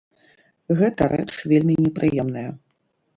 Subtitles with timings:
[0.79, 2.43] Гэта рэч вельмі непрыемная.